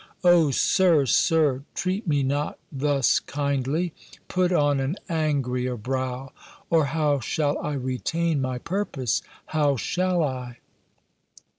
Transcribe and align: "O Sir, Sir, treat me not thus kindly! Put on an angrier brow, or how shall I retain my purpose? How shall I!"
"O 0.23 0.49
Sir, 0.49 1.05
Sir, 1.05 1.61
treat 1.75 2.07
me 2.07 2.23
not 2.23 2.57
thus 2.71 3.19
kindly! 3.19 3.93
Put 4.27 4.51
on 4.51 4.79
an 4.79 4.95
angrier 5.07 5.77
brow, 5.77 6.31
or 6.71 6.85
how 6.85 7.19
shall 7.19 7.59
I 7.59 7.73
retain 7.73 8.41
my 8.41 8.57
purpose? 8.57 9.21
How 9.45 9.75
shall 9.75 10.23
I!" 10.23 10.57